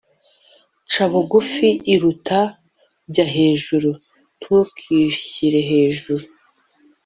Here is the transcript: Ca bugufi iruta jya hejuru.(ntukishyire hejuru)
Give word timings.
Ca 0.91 1.05
bugufi 1.11 1.69
iruta 1.93 2.41
jya 3.13 3.25
hejuru.(ntukishyire 3.35 5.59
hejuru) 5.69 6.23